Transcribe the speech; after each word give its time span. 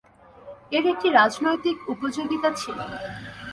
এর 0.71 0.85
একটি 0.93 1.07
রাজনৈতিক 1.11 1.77
উপযোগিতা 1.93 2.49
ছিল। 2.55 2.77